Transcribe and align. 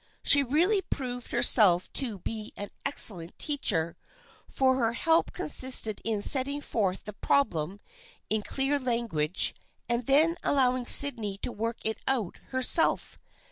She 0.23 0.41
really 0.41 0.81
proved 0.81 1.29
herself 1.31 1.93
to 1.93 2.17
be 2.17 2.51
an 2.57 2.71
excellent 2.83 3.37
teacher, 3.37 3.95
for 4.47 4.77
her 4.77 4.93
help 4.93 5.31
consisted 5.31 6.01
in 6.03 6.23
setting 6.23 6.59
forth 6.61 7.03
the 7.03 7.13
problem 7.13 7.79
in 8.27 8.41
clear 8.41 8.79
language 8.79 9.53
and 9.87 10.07
then 10.07 10.37
allowing 10.41 10.87
Sydney 10.87 11.37
to 11.43 11.51
work 11.51 11.77
it 11.85 11.99
out 12.07 12.39
herself. 12.47 13.19